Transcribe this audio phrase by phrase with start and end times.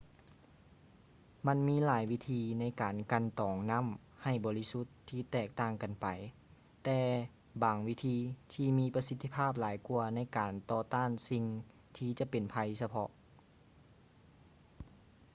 [1.47, 3.85] ມັນມີຫຼາຍວິທີໃນການກັ່ນຕອງນ້ຳ
[4.23, 6.05] ໃຫ້ບໍລິສຸດທີ່ແຕກຕ່າງກັນໄປ
[6.87, 6.99] ມີ
[7.63, 8.17] ບາງວິທີ
[8.53, 11.43] ທີ່ມີປະສິດທິພາບຫຼາຍກວ່າໃນການຕໍ່ຕ້ານສິ່ງ
[11.97, 13.09] ທີ່ຈະເປັນໄພສະເພາະ